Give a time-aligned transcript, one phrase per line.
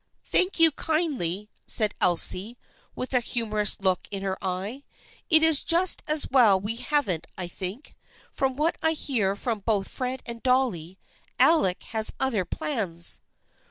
[0.31, 2.57] "Thank you kindly," said Elsie
[2.95, 4.81] with a humor ous look in her eyes."
[5.29, 7.95] It is just as well we haven't, I think.
[8.31, 10.97] From what I hear from both Fred and Dolly,
[11.39, 13.21] Alec has other plans."